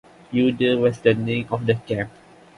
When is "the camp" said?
1.67-2.09